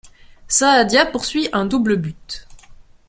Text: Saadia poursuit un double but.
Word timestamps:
Saadia 0.47 1.05
poursuit 1.05 1.47
un 1.53 1.67
double 1.67 1.95
but. 1.95 2.47